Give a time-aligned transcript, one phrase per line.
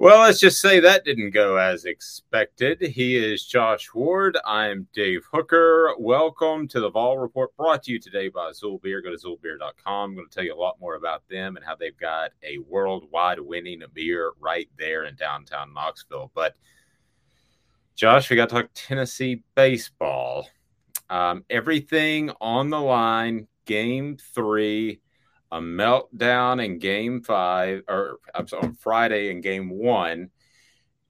[0.00, 2.80] Well, let's just say that didn't go as expected.
[2.80, 4.38] He is Josh Ward.
[4.46, 5.92] I'm Dave Hooker.
[5.98, 9.02] Welcome to the Vol Report brought to you today by Xul Beer.
[9.02, 10.10] Go to xulbeer.com.
[10.10, 12.58] I'm going to tell you a lot more about them and how they've got a
[12.58, 16.30] worldwide winning beer right there in downtown Knoxville.
[16.32, 16.54] But,
[17.96, 20.48] Josh, we got to talk Tennessee baseball.
[21.10, 25.00] Um, everything on the line, game three
[25.50, 30.30] a meltdown in game five, or I'm sorry, on Friday in game one.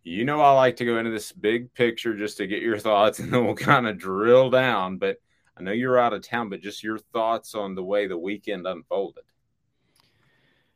[0.04, 3.18] You know, I like to go into this big picture just to get your thoughts,
[3.18, 4.98] and then we'll kind of drill down.
[4.98, 5.16] But
[5.56, 8.66] I know you're out of town, but just your thoughts on the way the weekend
[8.66, 9.24] unfolded.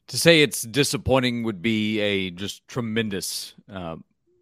[0.09, 3.97] To say it's disappointing would be a just tremendous uh,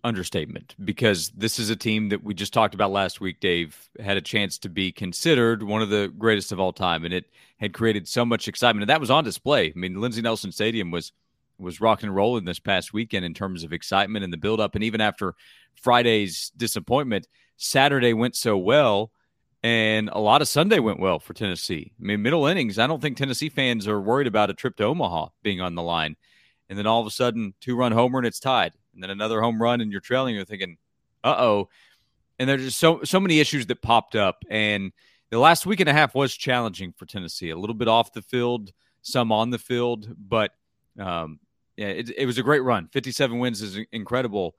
[0.04, 3.40] understatement because this is a team that we just talked about last week.
[3.40, 7.14] Dave had a chance to be considered one of the greatest of all time, and
[7.14, 7.26] it
[7.58, 9.66] had created so much excitement, and that was on display.
[9.66, 11.12] I mean, Lindsey Nelson Stadium was
[11.58, 14.84] was rocking and rolling this past weekend in terms of excitement and the buildup, and
[14.84, 15.34] even after
[15.74, 17.26] Friday's disappointment,
[17.56, 19.10] Saturday went so well.
[19.62, 21.92] And a lot of Sunday went well for Tennessee.
[22.00, 24.84] I mean, middle innings, I don't think Tennessee fans are worried about a trip to
[24.84, 26.16] Omaha being on the line.
[26.70, 29.40] And then all of a sudden, two run homer and it's tied and then another
[29.40, 30.76] home run and you're trailing, you're thinking,
[31.24, 31.68] uh oh.
[32.38, 34.44] And there's just so so many issues that popped up.
[34.50, 34.92] And
[35.30, 37.48] the last week and a half was challenging for Tennessee.
[37.48, 40.52] A little bit off the field, some on the field, but
[40.98, 41.40] um,
[41.76, 42.88] yeah, it, it was a great run.
[42.88, 44.56] 57 wins is incredible,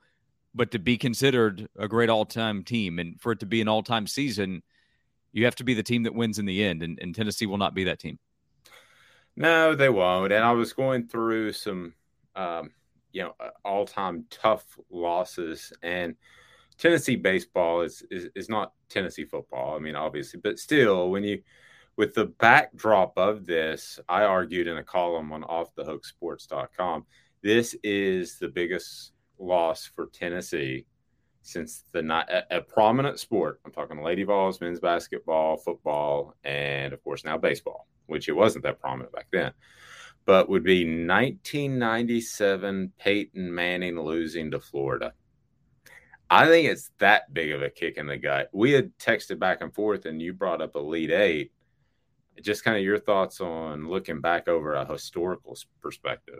[0.55, 4.07] but to be considered a great all-time team and for it to be an all-time
[4.07, 4.63] season,
[5.33, 7.59] you have to be the team that wins in the end, and, and Tennessee will
[7.59, 8.17] not be that team.
[9.35, 10.33] No, they won't.
[10.33, 11.93] And I was going through some
[12.35, 12.71] um,
[13.13, 16.15] you know all time tough losses and
[16.81, 19.75] Tennessee baseball is, is is not Tennessee football.
[19.75, 21.41] I mean, obviously, but still, when you
[21.95, 27.05] with the backdrop of this, I argued in a column on offthehooksports.com,
[27.43, 30.87] this is the biggest loss for Tennessee
[31.43, 33.59] since the a, a prominent sport.
[33.63, 38.63] I'm talking Lady Vols, men's basketball, football, and of course now baseball, which it wasn't
[38.63, 39.53] that prominent back then
[40.25, 45.13] but would be 1997 Peyton Manning losing to Florida.
[46.29, 48.49] I think it's that big of a kick in the gut.
[48.53, 51.51] We had texted back and forth, and you brought up Elite Eight.
[52.41, 56.39] Just kind of your thoughts on looking back over a historical perspective.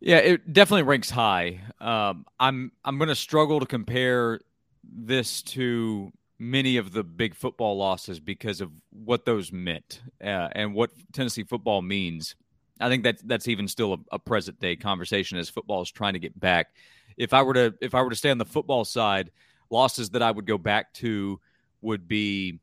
[0.00, 1.60] Yeah, it definitely ranks high.
[1.80, 4.40] Um, I'm I'm going to struggle to compare
[4.84, 10.74] this to many of the big football losses because of what those meant uh, and
[10.74, 12.34] what Tennessee football means.
[12.80, 16.14] I think that that's even still a, a, present day conversation as football is trying
[16.14, 16.74] to get back.
[17.16, 19.30] If I were to if I were to stay on the football side,
[19.70, 21.40] losses that I would go back to
[21.82, 22.58] would be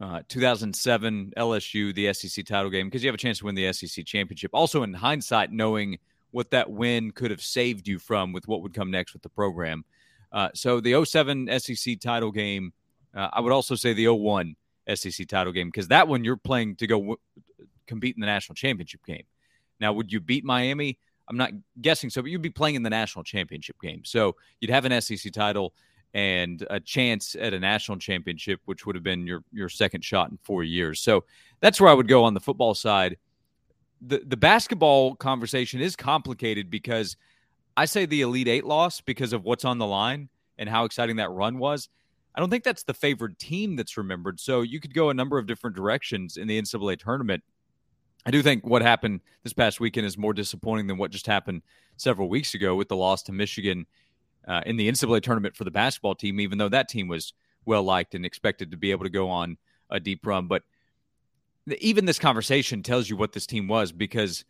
[0.00, 3.72] uh, 2007 LSU, the SEC title game, because you have a chance to win the
[3.72, 4.50] SEC championship.
[4.52, 5.98] Also, in hindsight, knowing
[6.30, 9.28] what that win could have saved you from with what would come next with the
[9.28, 9.84] program.
[10.32, 12.72] Uh, so the 07 SEC title game
[13.14, 14.56] uh, I would also say the 01
[14.94, 17.16] SEC title game because that one you're playing to go w-
[17.86, 19.24] compete in the national championship game.
[19.80, 20.98] Now, would you beat Miami?
[21.28, 24.04] I'm not guessing so, but you'd be playing in the national championship game.
[24.04, 25.74] So you'd have an SEC title
[26.14, 30.30] and a chance at a national championship, which would have been your your second shot
[30.30, 31.00] in four years.
[31.00, 31.24] So
[31.60, 33.16] that's where I would go on the football side.
[34.02, 37.16] The the basketball conversation is complicated because
[37.76, 40.28] I say the Elite Eight loss because of what's on the line
[40.58, 41.88] and how exciting that run was.
[42.34, 44.40] I don't think that's the favored team that's remembered.
[44.40, 47.42] So you could go a number of different directions in the NCAA tournament.
[48.24, 51.62] I do think what happened this past weekend is more disappointing than what just happened
[51.96, 53.86] several weeks ago with the loss to Michigan
[54.46, 57.32] uh, in the NCAA tournament for the basketball team, even though that team was
[57.64, 59.56] well liked and expected to be able to go on
[59.90, 60.46] a deep run.
[60.46, 60.62] But
[61.78, 64.44] even this conversation tells you what this team was because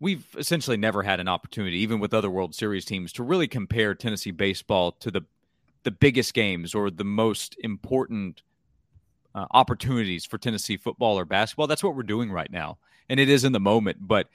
[0.00, 3.94] we've essentially never had an opportunity, even with other World Series teams, to really compare
[3.94, 5.22] Tennessee baseball to the
[5.84, 8.42] the biggest games or the most important
[9.34, 11.68] uh, opportunities for Tennessee football or basketball.
[11.68, 13.98] That's what we're doing right now, and it is in the moment.
[14.00, 14.28] But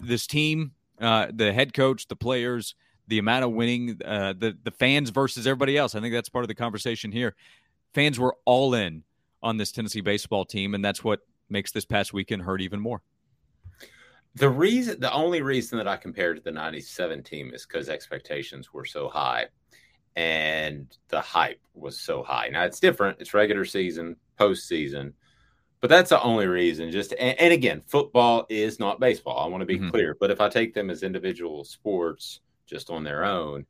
[0.00, 2.74] this team, uh, the head coach, the players,
[3.08, 5.94] the amount of winning, uh, the the fans versus everybody else.
[5.94, 7.34] I think that's part of the conversation here.
[7.94, 9.02] Fans were all in
[9.42, 11.20] on this Tennessee baseball team, and that's what
[11.50, 13.02] makes this past weekend hurt even more.
[14.34, 18.72] The reason, the only reason that I compared to the '97 team is because expectations
[18.72, 19.48] were so high
[20.16, 22.48] and the hype was so high.
[22.48, 23.20] Now it's different.
[23.20, 25.12] It's regular season, postseason,
[25.82, 26.92] but that's the only reason.
[26.92, 29.38] Just and, and again, football is not baseball.
[29.40, 29.90] I want to be mm-hmm.
[29.90, 30.16] clear.
[30.18, 33.66] But if I take them as individual sports, just on their own,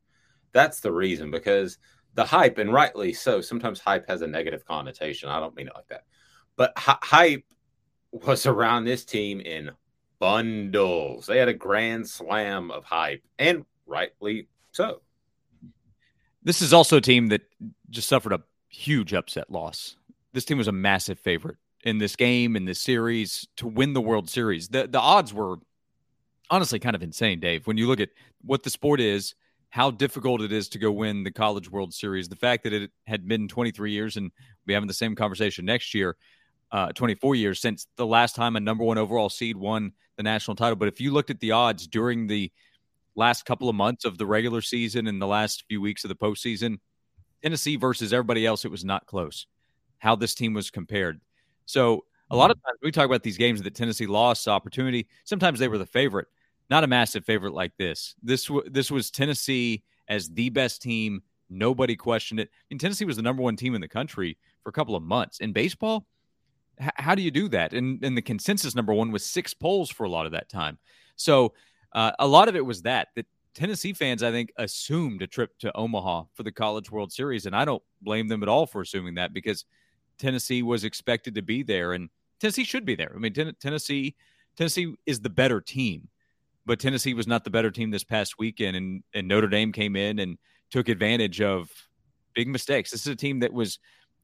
[0.51, 1.79] that's the reason because
[2.13, 3.41] the hype, and rightly so.
[3.41, 5.27] Sometimes hype has a negative connotation.
[5.27, 6.03] I don't mean it like that,
[6.55, 7.45] but h- hype
[8.11, 9.71] was around this team in
[10.19, 11.25] bundles.
[11.25, 15.01] They had a grand slam of hype, and rightly so.
[16.43, 17.41] This is also a team that
[17.89, 19.95] just suffered a huge upset loss.
[20.33, 24.01] This team was a massive favorite in this game, in this series, to win the
[24.01, 24.69] World Series.
[24.69, 25.57] The the odds were
[26.49, 27.67] honestly kind of insane, Dave.
[27.67, 28.09] When you look at
[28.41, 29.35] what the sport is,
[29.69, 32.91] how difficult it is to go win the College World Series, the fact that it
[33.07, 34.31] had been 23 years and
[34.65, 36.15] we having the same conversation next year,
[36.71, 40.55] uh, 24 years since the last time a number one overall seed won the national
[40.55, 40.75] title.
[40.75, 42.51] But if you looked at the odds during the
[43.15, 46.15] last couple of months of the regular season and the last few weeks of the
[46.15, 46.77] postseason,
[47.41, 49.47] Tennessee versus everybody else, it was not close.
[49.97, 51.19] How this team was compared.
[51.65, 55.07] So a lot of times we talk about these games that Tennessee lost opportunity.
[55.23, 56.27] Sometimes they were the favorite,
[56.69, 58.15] not a massive favorite like this.
[58.23, 61.21] This this was Tennessee as the best team.
[61.49, 62.49] Nobody questioned it.
[62.69, 65.39] Mean, Tennessee was the number one team in the country for a couple of months.
[65.39, 66.07] In baseball,
[66.81, 67.73] h- how do you do that?
[67.73, 70.79] And and the consensus number one was six polls for a lot of that time.
[71.15, 71.53] So
[71.93, 75.57] uh, a lot of it was that that Tennessee fans, I think, assumed a trip
[75.59, 78.81] to Omaha for the College World Series, and I don't blame them at all for
[78.81, 79.65] assuming that because
[80.17, 83.11] Tennessee was expected to be there, and Tennessee should be there.
[83.15, 84.15] I mean, ten- Tennessee
[84.55, 86.09] Tennessee is the better team,
[86.65, 89.95] but Tennessee was not the better team this past weekend, and and Notre Dame came
[89.95, 90.37] in and
[90.71, 91.69] took advantage of
[92.33, 92.91] big mistakes.
[92.91, 93.79] This is a team that was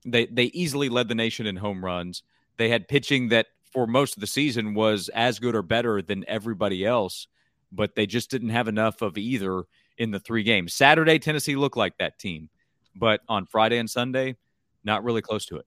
[0.06, 2.24] they they easily led the nation in home runs.
[2.58, 6.26] They had pitching that for most of the season was as good or better than
[6.28, 7.28] everybody else
[7.72, 9.64] but they just didn't have enough of either
[9.98, 10.74] in the three games.
[10.74, 12.50] Saturday, Tennessee looked like that team,
[12.96, 14.36] but on Friday and Sunday,
[14.84, 15.66] not really close to it.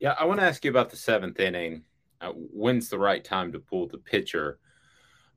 [0.00, 1.82] Yeah, I want to ask you about the seventh inning.
[2.20, 4.58] Uh, when's the right time to pull the pitcher?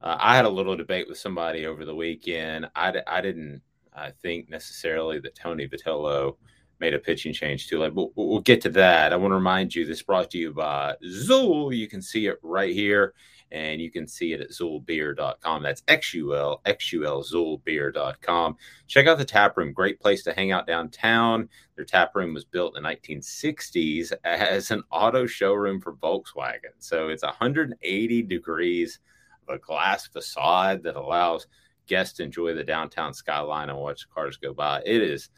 [0.02, 2.70] Uh, I had a little debate with somebody over the weekend.
[2.76, 3.62] I, I didn't
[3.94, 6.38] I think necessarily that Tony Vitello
[6.80, 9.14] made a pitching change too late, but we'll get to that.
[9.14, 11.76] I want to remind you this brought to you by Xul.
[11.76, 13.14] You can see it right here
[13.52, 15.64] and you can see it at xulbeer.com.
[15.64, 18.58] That's X-U-L, xulbeer.com.
[18.88, 19.74] Check out the tap room.
[19.74, 21.50] Great place to hang out downtown.
[21.76, 26.74] Their tap room was built in the 1960s as an auto showroom for Volkswagen.
[26.80, 29.00] So it's 180 degrees
[29.48, 31.48] of a glass facade that allows
[31.88, 34.82] guests to enjoy the downtown skyline and watch cars go by.
[34.86, 35.30] It is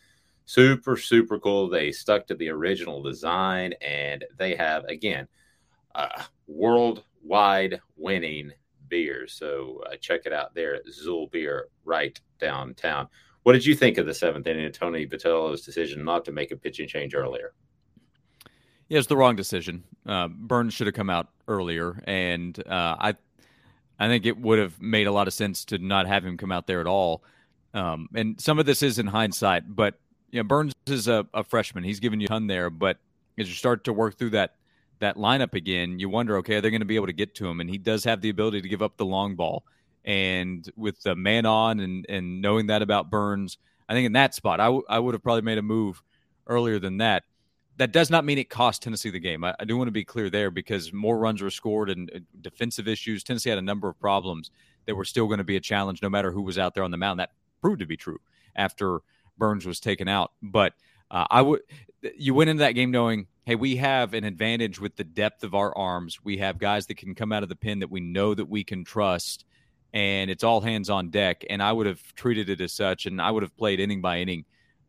[0.45, 1.69] super, super cool.
[1.69, 5.27] They stuck to the original design and they have, again,
[5.95, 8.51] uh, world wide winning
[8.89, 9.27] beer.
[9.27, 13.07] So uh, check it out there at Xul Beer right downtown.
[13.43, 16.51] What did you think of the seventh inning of Tony Vitello's decision not to make
[16.51, 17.53] a pitching change earlier?
[18.87, 19.83] Yeah, it's the wrong decision.
[20.05, 23.15] Uh, Burns should have come out earlier, and uh, I,
[23.99, 26.51] I think it would have made a lot of sense to not have him come
[26.51, 27.23] out there at all.
[27.73, 29.99] Um, and some of this is in hindsight, but
[30.31, 31.83] you know, Burns is a, a freshman.
[31.83, 32.97] He's given you a ton there, but
[33.37, 34.55] as you start to work through that
[35.03, 37.47] that lineup again, you wonder, okay, are they going to be able to get to
[37.47, 37.59] him?
[37.59, 39.63] And he does have the ability to give up the long ball.
[40.05, 43.57] And with the man on and, and knowing that about Burns,
[43.88, 46.01] I think in that spot, I, w- I would have probably made a move
[46.47, 47.23] earlier than that.
[47.77, 49.43] That does not mean it cost Tennessee the game.
[49.43, 52.19] I, I do want to be clear there because more runs were scored and uh,
[52.41, 53.24] defensive issues.
[53.24, 54.51] Tennessee had a number of problems
[54.86, 56.91] that were still going to be a challenge no matter who was out there on
[56.91, 57.19] the mound.
[57.19, 57.31] That
[57.62, 58.19] proved to be true
[58.55, 59.00] after
[59.38, 60.33] Burns was taken out.
[60.41, 60.74] But
[61.10, 61.62] uh, I would
[62.17, 65.53] you went into that game knowing hey, we have an advantage with the depth of
[65.53, 66.24] our arms.
[66.24, 68.63] We have guys that can come out of the pin that we know that we
[68.63, 69.45] can trust,
[69.93, 71.43] and it's all hands on deck.
[71.50, 74.19] And I would have treated it as such, and I would have played inning by
[74.19, 74.45] inning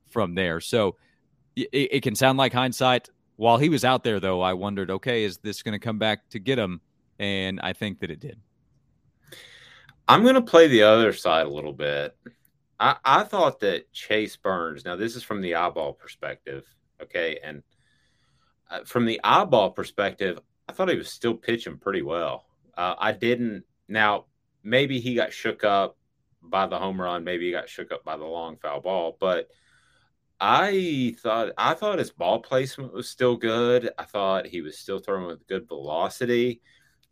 [0.06, 0.60] from there.
[0.60, 0.96] So
[1.56, 3.10] it, it can sound like hindsight.
[3.36, 6.28] While he was out there, though, I wondered, okay, is this going to come back
[6.30, 6.80] to get him?
[7.18, 8.40] And I think that it did.
[10.06, 12.16] I'm going to play the other side a little bit.
[12.78, 16.64] I, I thought that Chase Burns, now this is from the eyeball perspective,
[17.04, 17.62] okay, and
[18.70, 22.44] uh, from the eyeball perspective, I thought he was still pitching pretty well.
[22.76, 23.64] Uh, I didn't.
[23.88, 24.26] Now,
[24.62, 25.96] maybe he got shook up
[26.42, 27.24] by the home run.
[27.24, 29.16] Maybe he got shook up by the long foul ball.
[29.18, 29.48] But
[30.40, 33.90] I thought I thought his ball placement was still good.
[33.98, 36.60] I thought he was still throwing with good velocity.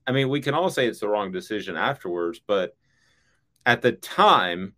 [0.07, 2.77] I mean, we can all say it's the wrong decision afterwards, but
[3.65, 4.75] at the time,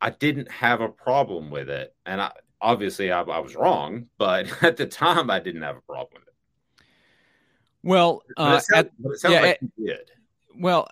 [0.00, 4.50] I didn't have a problem with it, and I obviously I, I, was wrong, but
[4.62, 6.84] at the time I didn't have a problem with it.
[7.82, 10.10] Well, uh, it at, it yeah, like did.
[10.58, 10.88] Well,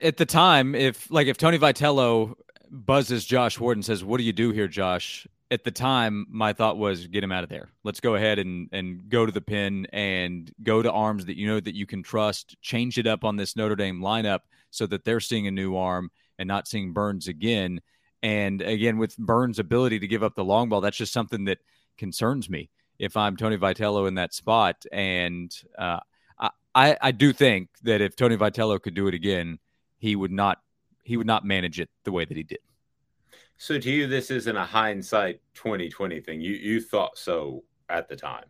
[0.00, 2.34] at the time, if like if Tony Vitello
[2.70, 6.52] buzzes Josh Ward and says, "What do you do here, Josh?" at the time, my
[6.52, 7.68] thought was get him out of there.
[7.82, 11.46] Let's go ahead and and go to the pin and go to arms that you
[11.46, 12.56] know that you can trust.
[12.62, 14.40] Change it up on this Notre Dame lineup
[14.70, 17.80] so that they're seeing a new arm and not seeing Burns again.
[18.22, 21.58] And again, with Burns' ability to give up the long ball, that's just something that
[21.96, 24.84] concerns me if I'm Tony Vitello in that spot.
[24.92, 26.00] And uh,
[26.74, 29.58] I, I do think that if Tony Vitello could do it again,
[29.98, 30.58] he would not
[31.02, 32.60] he would not manage it the way that he did.
[33.56, 36.40] So to you, this isn't a hindsight 2020 thing.
[36.40, 38.44] You you thought so at the time.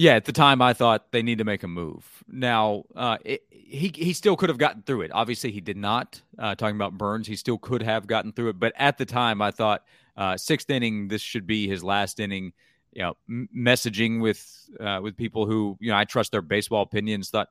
[0.00, 2.24] Yeah, at the time I thought they need to make a move.
[2.26, 5.10] Now, uh, it, he he still could have gotten through it.
[5.12, 6.22] Obviously, he did not.
[6.38, 8.58] Uh, talking about Burns, he still could have gotten through it.
[8.58, 9.84] But at the time, I thought
[10.16, 12.54] uh, sixth inning, this should be his last inning.
[12.94, 16.80] You know, m- messaging with uh, with people who you know I trust their baseball
[16.80, 17.28] opinions.
[17.28, 17.50] Thought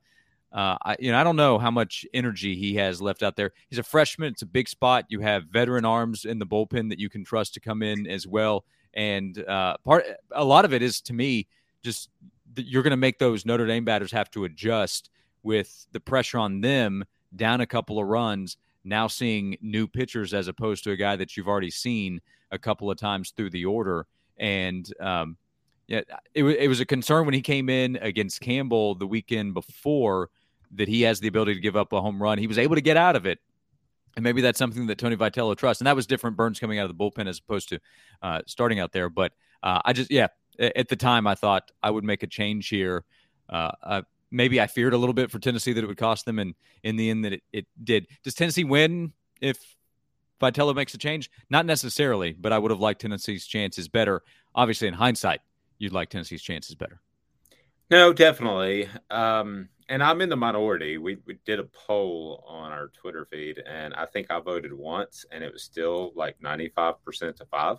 [0.51, 3.51] uh, I, you know, I don't know how much energy he has left out there.
[3.69, 4.33] He's a freshman.
[4.33, 5.05] It's a big spot.
[5.09, 8.25] You have veteran arms in the bullpen that you can trust to come in as
[8.25, 8.65] well.
[8.95, 11.45] And uh, part, a lot of it is to me,
[11.83, 12.09] just
[12.55, 15.09] you're going to make those Notre Dame batters have to adjust
[15.43, 18.57] with the pressure on them down a couple of runs.
[18.83, 22.89] Now seeing new pitchers as opposed to a guy that you've already seen a couple
[22.89, 24.07] of times through the order.
[24.37, 25.37] And um,
[25.87, 26.01] yeah,
[26.33, 30.29] it, it was a concern when he came in against Campbell the weekend before
[30.71, 32.37] that he has the ability to give up a home run.
[32.37, 33.39] He was able to get out of it.
[34.15, 35.81] And maybe that's something that Tony Vitello trusts.
[35.81, 37.79] And that was different Burns coming out of the bullpen as opposed to
[38.21, 39.09] uh, starting out there.
[39.09, 40.27] But uh, I just, yeah,
[40.57, 43.03] at the time I thought I would make a change here.
[43.49, 44.01] Uh, uh,
[44.31, 46.39] maybe I feared a little bit for Tennessee that it would cost them.
[46.39, 48.07] And in the end, that it, it did.
[48.23, 49.57] Does Tennessee win if
[50.41, 51.29] Vitello makes a change?
[51.49, 54.21] Not necessarily, but I would have liked Tennessee's chances better.
[54.55, 55.41] Obviously, in hindsight,
[55.77, 57.01] you'd like Tennessee's chances better.
[57.89, 58.87] No, definitely.
[59.09, 60.99] Um, and I'm in the minority.
[60.99, 65.25] We, we did a poll on our Twitter feed, and I think I voted once,
[65.31, 67.77] and it was still like 95% to five.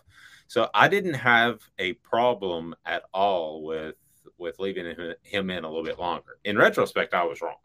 [0.48, 3.94] So I didn't have a problem at all with
[4.36, 6.38] with leaving him, him in a little bit longer.
[6.44, 7.56] In retrospect, I was wrong.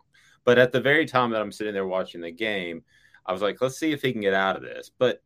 [0.43, 2.83] But at the very time that I'm sitting there watching the game,
[3.25, 4.91] I was like, let's see if he can get out of this.
[4.97, 5.21] But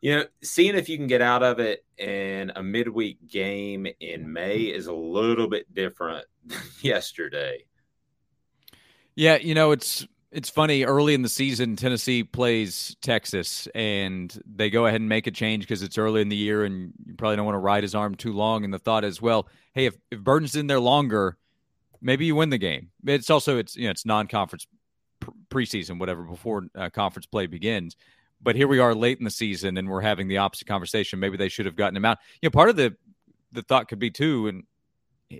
[0.00, 4.32] you know, seeing if you can get out of it in a midweek game in
[4.32, 7.64] May is a little bit different than yesterday.
[9.14, 10.84] Yeah, you know, it's it's funny.
[10.84, 15.64] Early in the season, Tennessee plays Texas, and they go ahead and make a change
[15.64, 18.14] because it's early in the year, and you probably don't want to ride his arm
[18.14, 18.64] too long.
[18.64, 21.36] And the thought is, well, hey, if if Burton's in there longer,
[22.00, 22.90] maybe you win the game.
[23.04, 24.66] It's also it's you know it's non-conference
[25.50, 27.96] preseason, whatever, before uh, conference play begins.
[28.42, 31.18] But here we are late in the season, and we're having the opposite conversation.
[31.18, 32.18] Maybe they should have gotten him out.
[32.40, 32.96] You know, part of the
[33.52, 34.62] the thought could be too, and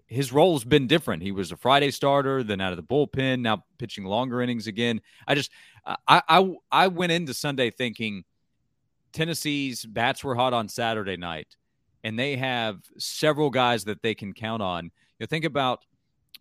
[0.06, 1.22] his role has been different.
[1.22, 5.00] He was a Friday starter, then out of the bullpen, now pitching longer innings again.
[5.26, 5.50] I just,
[5.84, 8.24] I, I, I went into Sunday thinking
[9.12, 11.56] Tennessee's bats were hot on Saturday night,
[12.04, 14.84] and they have several guys that they can count on.
[14.84, 15.84] You know, think about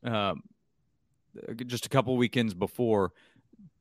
[0.03, 0.43] um,
[1.65, 3.13] just a couple weekends before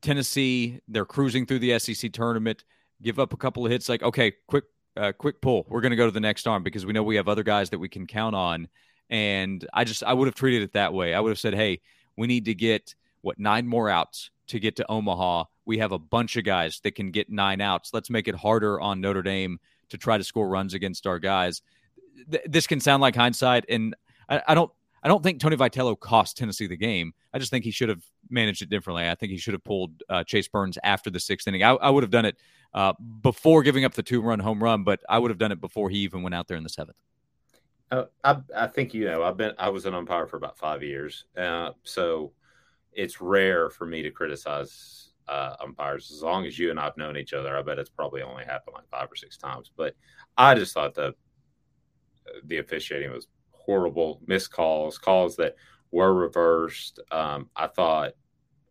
[0.01, 2.63] Tennessee, they're cruising through the SEC tournament,
[3.01, 4.63] give up a couple of hits, like okay, quick,
[4.97, 5.67] uh, quick pull.
[5.69, 7.69] We're going to go to the next arm because we know we have other guys
[7.69, 8.67] that we can count on
[9.09, 11.13] and I just I would have treated it that way.
[11.13, 11.81] I would have said, "Hey,
[12.17, 15.45] we need to get what nine more outs to get to Omaha.
[15.65, 17.91] We have a bunch of guys that can get nine outs.
[17.93, 21.61] Let's make it harder on Notre Dame to try to score runs against our guys."
[22.29, 23.95] Th- this can sound like hindsight, and
[24.27, 24.71] I, I don't
[25.03, 27.13] I don't think Tony Vitello cost Tennessee the game.
[27.33, 29.07] I just think he should have managed it differently.
[29.07, 31.63] I think he should have pulled uh, Chase Burns after the sixth inning.
[31.63, 32.37] I, I would have done it
[32.73, 35.61] uh, before giving up the two run home run, but I would have done it
[35.61, 36.97] before he even went out there in the seventh.
[37.91, 40.83] Uh, I, I think you know I've been I was an umpire for about five
[40.83, 42.33] years, uh, so
[42.93, 46.11] it's rare for me to criticize uh, umpires.
[46.11, 48.75] As long as you and I've known each other, I bet it's probably only happened
[48.75, 49.71] like five or six times.
[49.75, 49.95] But
[50.37, 51.15] I just thought the
[52.45, 55.55] the officiating was horrible, missed calls, calls that
[55.91, 56.99] were reversed.
[57.11, 58.11] Um, I thought,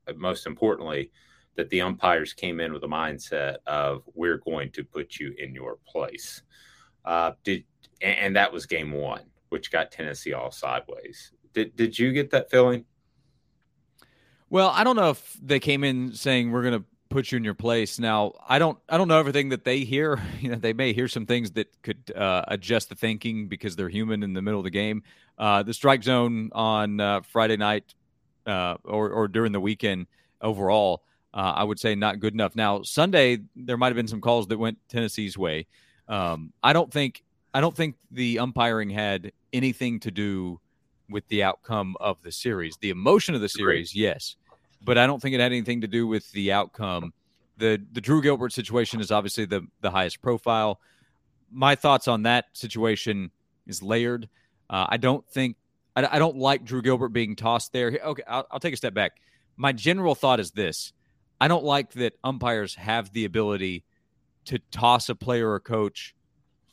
[0.07, 1.11] uh, most importantly,
[1.57, 5.55] that the umpires came in with a mindset of we're going to put you in
[5.55, 6.43] your place.
[7.05, 7.65] Uh, did
[8.01, 11.33] and that was game one, which got Tennessee all sideways.
[11.53, 12.85] Did did you get that feeling?
[14.51, 17.45] Well, I don't know if they came in saying we're going to put you in
[17.45, 17.99] your place.
[17.99, 20.21] Now, I don't I don't know everything that they hear.
[20.41, 23.89] You know, they may hear some things that could uh, adjust the thinking because they're
[23.89, 25.03] human in the middle of the game.
[25.37, 27.95] Uh, the strike zone on uh, Friday night
[28.47, 30.07] uh, or or during the weekend
[30.41, 31.03] overall,
[31.35, 32.55] uh, I would say not good enough.
[32.55, 35.67] Now, Sunday there might have been some calls that went Tennessee's way.
[36.07, 37.25] Um, I don't think
[37.55, 40.61] I don't think the umpiring had anything to do
[41.09, 42.77] with the outcome of the series.
[42.81, 44.37] The emotion of the series, yes,
[44.85, 47.13] but I don't think it had anything to do with the outcome.
[47.57, 50.81] the The Drew Gilbert situation is obviously the the highest profile.
[51.51, 53.31] my thoughts on that situation
[53.67, 54.29] is layered.
[54.69, 55.57] Uh, I don't think
[55.97, 57.99] I, I, don't like Drew Gilbert being tossed there.
[58.05, 59.13] Okay, I'll, I'll take a step back.
[59.57, 60.93] My general thought is this:
[61.41, 63.85] I don't like that umpires have the ability
[64.45, 66.15] to toss a player or coach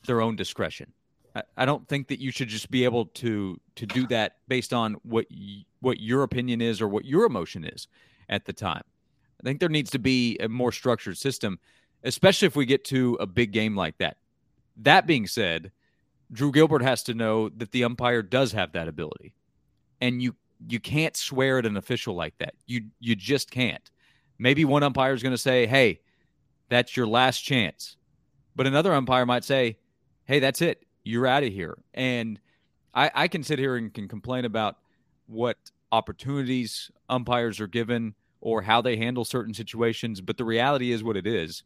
[0.06, 0.92] their own discretion.
[1.34, 4.72] I, I don't think that you should just be able to to do that based
[4.72, 7.88] on what y- what your opinion is or what your emotion is
[8.28, 8.82] at the time.
[9.40, 11.58] I think there needs to be a more structured system,
[12.04, 14.16] especially if we get to a big game like that.
[14.78, 15.72] That being said,
[16.32, 19.34] Drew Gilbert has to know that the umpire does have that ability.
[20.00, 20.34] And you
[20.68, 22.54] you can't swear at an official like that.
[22.66, 23.90] You you just can't.
[24.38, 26.00] Maybe one umpire is going to say, "Hey,
[26.68, 27.96] that's your last chance."
[28.54, 29.76] But another umpire might say,
[30.26, 30.84] "Hey, that's it.
[31.04, 32.38] You're out of here." And
[32.94, 34.76] I, I can sit here and can complain about
[35.26, 35.56] what
[35.92, 41.16] opportunities umpires are given or how they handle certain situations, but the reality is what
[41.16, 41.62] it is.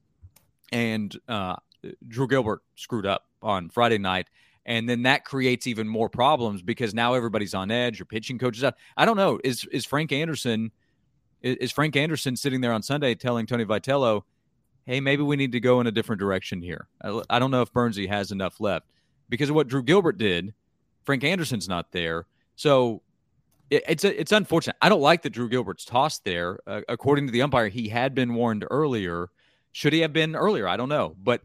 [0.72, 1.56] And uh,
[2.06, 4.28] Drew Gilbert screwed up on Friday night.
[4.66, 7.98] And then that creates even more problems because now everybody's on edge.
[7.98, 8.74] Your pitching coaches out.
[8.96, 9.40] I don't know.
[9.42, 10.70] Is is Frank Anderson
[11.42, 14.22] is Frank Anderson sitting there on Sunday telling Tony Vitello,
[14.90, 16.88] "Hey, maybe we need to go in a different direction here."
[17.30, 18.86] I don't know if Bernsey has enough left
[19.28, 20.52] because of what Drew Gilbert did.
[21.04, 23.02] Frank Anderson's not there, so
[23.70, 24.76] it, it's a, it's unfortunate.
[24.82, 26.58] I don't like that Drew Gilbert's tossed there.
[26.66, 29.28] Uh, according to the umpire, he had been warned earlier.
[29.72, 30.66] Should he have been earlier?
[30.66, 31.42] I don't know, but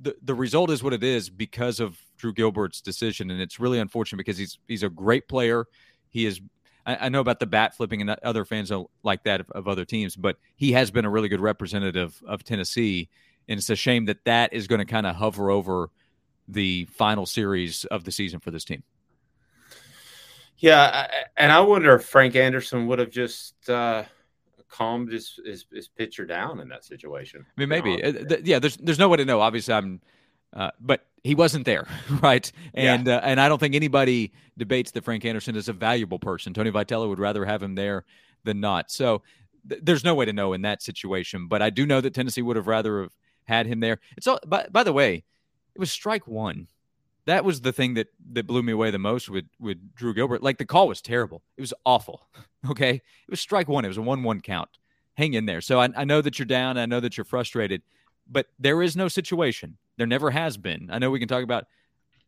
[0.00, 3.78] the the result is what it is because of Drew Gilbert's decision, and it's really
[3.78, 5.66] unfortunate because he's he's a great player.
[6.08, 6.40] He is.
[6.90, 9.84] I, I know about the bat flipping and other fans like that of, of other
[9.84, 13.08] teams, but he has been a really good representative of Tennessee,
[13.48, 15.90] and it's a shame that that is going to kind of hover over
[16.48, 18.82] the final series of the season for this team.
[20.58, 21.06] Yeah,
[21.36, 24.04] and I wonder if Frank Anderson would have just uh,
[24.68, 27.46] calmed his, his, his pitcher down in that situation.
[27.56, 28.02] I mean, maybe.
[28.02, 29.40] Uh, yeah, there's there's no way to know.
[29.40, 30.02] Obviously, I'm,
[30.52, 31.86] uh, but he wasn't there,
[32.22, 32.50] right?
[32.74, 33.16] And yeah.
[33.16, 36.54] uh, and I don't think anybody debates that Frank Anderson is a valuable person.
[36.54, 38.04] Tony Vitello would rather have him there
[38.44, 38.90] than not.
[38.90, 39.22] So
[39.68, 41.46] th- there's no way to know in that situation.
[41.48, 43.12] But I do know that Tennessee would have rather have
[43.44, 44.00] had him there.
[44.16, 44.40] It's all.
[44.46, 45.24] By, by the way,
[45.74, 46.68] it was strike one
[47.26, 50.42] that was the thing that that blew me away the most with with Drew Gilbert.
[50.42, 51.42] Like the call was terrible.
[51.56, 52.26] It was awful.
[52.68, 53.86] Okay, it was strike one.
[53.86, 54.68] It was a one-one count.
[55.14, 55.62] Hang in there.
[55.62, 56.76] So I, I know that you're down.
[56.76, 57.80] I know that you're frustrated,
[58.30, 59.76] but there is no situation.
[59.96, 60.88] There never has been.
[60.90, 61.66] I know we can talk about.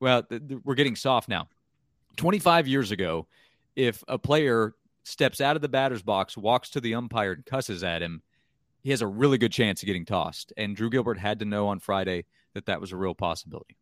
[0.00, 1.48] Well, th- th- we're getting soft now.
[2.16, 3.26] 25 years ago,
[3.76, 7.82] if a player steps out of the batter's box, walks to the umpire, and cusses
[7.82, 8.22] at him,
[8.82, 10.52] he has a really good chance of getting tossed.
[10.56, 13.76] And Drew Gilbert had to know on Friday that that was a real possibility.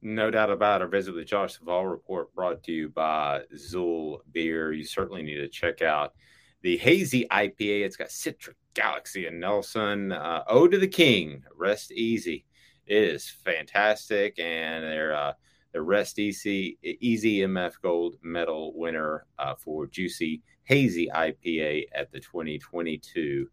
[0.00, 0.84] No doubt about it.
[0.84, 4.72] Our visit with Josh Saval report brought to you by Xul Beer.
[4.72, 6.14] You certainly need to check out
[6.62, 7.84] the Hazy IPA.
[7.84, 10.12] It's got Citra Galaxy and Nelson.
[10.12, 11.42] Uh, Ode to the King.
[11.56, 12.44] Rest easy.
[12.86, 15.32] It is fantastic, and they're uh,
[15.72, 22.20] the Rest Easy Easy MF Gold Medal winner uh, for Juicy Hazy IPA at the
[22.20, 23.48] 2022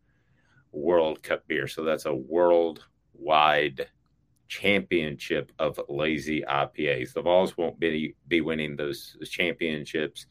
[0.71, 1.67] World Cup Beer.
[1.67, 3.88] So that's a worldwide
[4.47, 7.13] championship of lazy IPAs.
[7.13, 10.27] The Vols won't be be winning those championships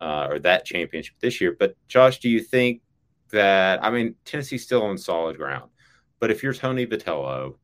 [0.00, 1.54] uh, or that championship this year.
[1.56, 2.82] But Josh, do you think
[3.32, 5.70] that I mean Tennessee's still on solid ground,
[6.20, 7.56] but if you're Tony Vitello,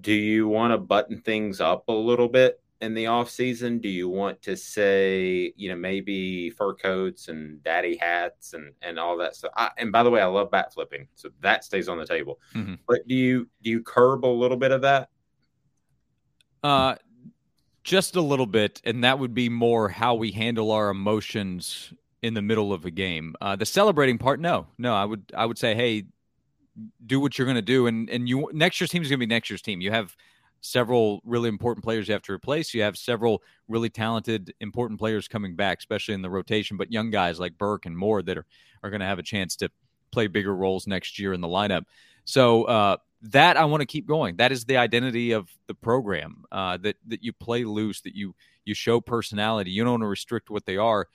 [0.00, 3.78] do you want to button things up a little bit in the off season?
[3.78, 8.98] Do you want to say, you know, maybe fur coats and daddy hats and and
[8.98, 9.52] all that stuff?
[9.56, 12.40] I, and by the way, I love bat flipping, so that stays on the table.
[12.54, 12.74] Mm-hmm.
[12.88, 15.10] But do you do you curb a little bit of that?
[16.62, 16.96] Uh,
[17.84, 22.34] just a little bit, and that would be more how we handle our emotions in
[22.34, 23.34] the middle of a game.
[23.40, 26.04] Uh, the celebrating part, no, no, I would I would say, hey,
[27.06, 29.26] do what you're going to do, and and you next year's team is going to
[29.26, 29.80] be next year's team.
[29.80, 30.16] You have
[30.60, 32.74] several really important players you have to replace.
[32.74, 37.10] You have several really talented, important players coming back, especially in the rotation, but young
[37.10, 38.46] guys like Burke and Moore that are,
[38.82, 39.70] are going to have a chance to
[40.10, 41.84] play bigger roles next year in the lineup.
[42.24, 44.36] So uh, that I want to keep going.
[44.36, 46.44] That is the identity of the program.
[46.52, 49.70] Uh, that that you play loose, that you you show personality.
[49.70, 51.08] You don't want to restrict what they are.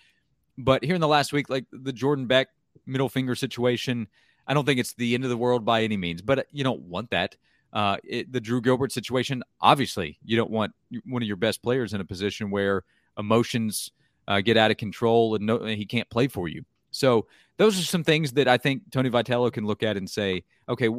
[0.58, 2.48] But here in the last week, like the Jordan Beck
[2.86, 4.08] middle finger situation,
[4.48, 6.22] I don't think it's the end of the world by any means.
[6.22, 7.36] But you don't want that.
[7.74, 10.74] Uh, it, the Drew Gilbert situation, obviously, you don't want
[11.06, 12.84] one of your best players in a position where
[13.18, 13.92] emotions
[14.28, 16.64] uh, get out of control and no, he can't play for you.
[16.92, 20.44] So those are some things that I think Tony Vitello can look at and say,
[20.70, 20.90] okay,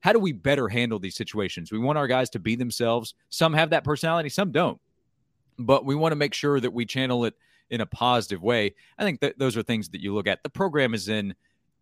[0.00, 1.70] how do we better handle these situations?
[1.70, 3.14] We want our guys to be themselves.
[3.28, 4.80] Some have that personality, some don't.
[5.58, 7.34] But we want to make sure that we channel it
[7.70, 8.74] in a positive way.
[8.98, 10.42] I think that those are things that you look at.
[10.42, 11.34] The program is in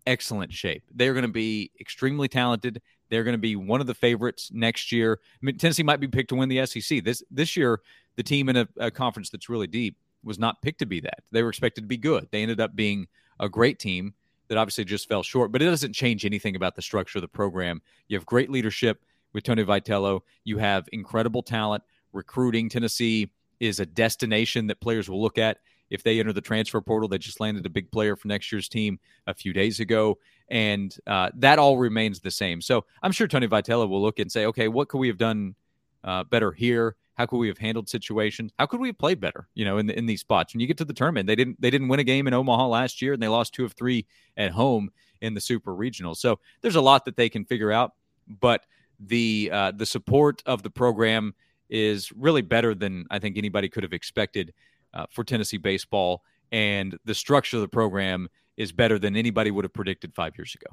[0.07, 0.85] excellent shape.
[0.95, 2.83] They're going to be extremely talented.
[3.11, 5.21] They're going to be one of the favorites next year.
[5.23, 7.81] I mean, Tennessee might be picked to win the SEC this this year.
[8.17, 11.23] The team in a, a conference that's really deep was not picked to be that.
[11.33, 12.29] They were expected to be good.
[12.31, 13.07] They ended up being
[13.41, 14.15] a great team
[14.49, 15.53] that obviously just fell short.
[15.53, 17.83] But it doesn't change anything about the structure of the program.
[18.09, 20.21] You have great leadership with Tony Vitello.
[20.45, 22.69] You have incredible talent, recruiting.
[22.69, 25.59] Tennessee is a destination that players will look at
[25.91, 27.09] if they enter the transfer portal.
[27.09, 30.19] They just landed a big player for next year's team a few days ago,
[30.49, 32.61] and uh, that all remains the same.
[32.61, 35.55] So I'm sure Tony Vitello will look and say, okay, what could we have done
[36.03, 36.97] uh, better here?
[37.15, 38.53] How could we have handled situations?
[38.59, 39.49] How could we have played better?
[39.55, 40.53] You know, in in these spots.
[40.53, 42.67] When you get to the tournament, they didn't they didn't win a game in Omaha
[42.67, 46.15] last year, and they lost two of three at home in the Super Regional.
[46.15, 47.93] So there's a lot that they can figure out,
[48.29, 48.67] but
[48.99, 51.35] the uh, the support of the program
[51.71, 54.53] is really better than I think anybody could have expected
[54.95, 59.65] uh, for Tennessee baseball, and the structure of the program is better than anybody would
[59.65, 60.69] have predicted five years ago.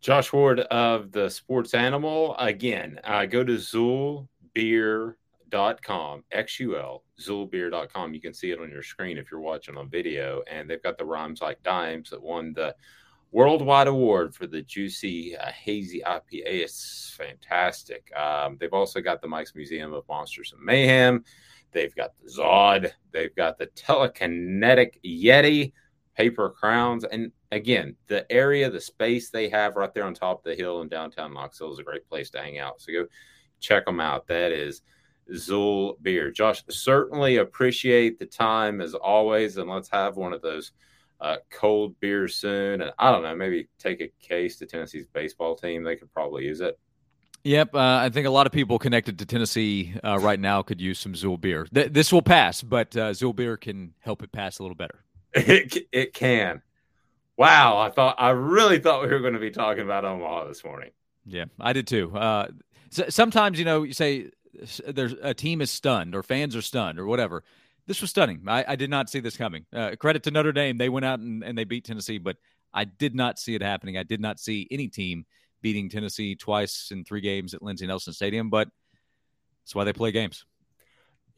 [0.00, 2.34] Josh Ward of the Sports Animal.
[2.36, 8.14] Again, uh, go to xulbeer.com, X-U-L, xulbeer.com.
[8.14, 10.42] You can see it on your screen if you're watching on video.
[10.50, 12.74] And they've got the Rhymes Like Dimes that won the
[13.30, 16.46] worldwide award for the juicy uh, hazy IPA.
[16.46, 18.10] It's fantastic.
[18.16, 21.22] Um, they've also got the Mike's Museum of Monsters and Mayhem.
[21.72, 22.92] They've got the Zod.
[23.12, 25.72] They've got the telekinetic Yeti
[26.16, 27.04] paper crowns.
[27.04, 30.82] And again, the area, the space they have right there on top of the hill
[30.82, 32.80] in downtown Knoxville is a great place to hang out.
[32.80, 33.06] So go
[33.60, 34.26] check them out.
[34.26, 34.82] That is
[35.30, 36.30] Xul Beer.
[36.30, 39.56] Josh, certainly appreciate the time as always.
[39.56, 40.72] And let's have one of those
[41.20, 42.82] uh, cold beers soon.
[42.82, 45.82] And I don't know, maybe take a case to Tennessee's baseball team.
[45.82, 46.78] They could probably use it.
[47.44, 50.80] Yep, uh, I think a lot of people connected to Tennessee uh, right now could
[50.80, 51.66] use some Xul beer.
[51.74, 55.04] Th- this will pass, but uh, Xul beer can help it pass a little better.
[55.34, 56.60] It, it can.
[57.38, 60.62] Wow, I thought I really thought we were going to be talking about Omaha this
[60.62, 60.90] morning.
[61.24, 62.14] Yeah, I did too.
[62.14, 62.48] Uh,
[62.90, 64.30] so sometimes you know you say
[64.86, 67.44] there's a team is stunned or fans are stunned or whatever.
[67.86, 68.42] This was stunning.
[68.46, 69.64] I, I did not see this coming.
[69.72, 72.36] Uh, credit to Notre Dame; they went out and, and they beat Tennessee, but
[72.74, 73.96] I did not see it happening.
[73.96, 75.24] I did not see any team
[75.62, 78.68] beating Tennessee twice in three games at Lindsey Nelson Stadium, but
[79.64, 80.44] that's why they play games.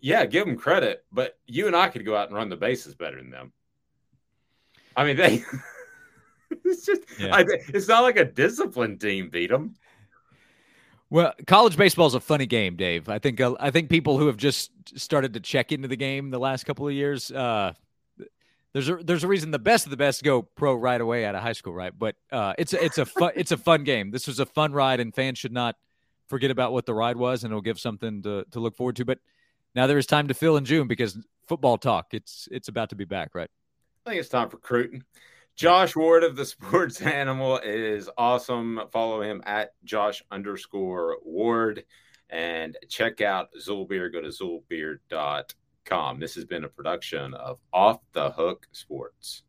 [0.01, 2.95] Yeah, give them credit, but you and I could go out and run the bases
[2.95, 3.53] better than them.
[4.97, 5.43] I mean, they.
[6.65, 7.35] it's just, yeah.
[7.35, 9.77] I, it's not like a disciplined team beat them.
[11.11, 13.09] Well, college baseball is a funny game, Dave.
[13.09, 16.31] I think uh, I think people who have just started to check into the game
[16.31, 17.73] the last couple of years, uh,
[18.75, 21.37] there's a there's a reason the best of the best go pro right away out
[21.37, 21.97] of high school, right?
[21.97, 24.11] But uh, it's a, it's a fun it's a fun game.
[24.11, 25.77] This was a fun ride, and fans should not
[26.27, 29.05] forget about what the ride was, and it'll give something to to look forward to.
[29.05, 29.21] But
[29.77, 32.09] now there is time to fill in June because football talk.
[32.13, 33.49] It's it's about to be back, right?
[34.05, 35.05] I think it's time for recruiting.
[35.55, 38.81] Josh Ward of the Sports Animal is awesome.
[38.93, 41.85] Follow him at Josh underscore Ward
[42.29, 44.13] and check out Xulbeer.
[44.13, 45.45] Go to xulbeer.com.
[46.19, 49.43] This has been a production of Off the Hook Sports.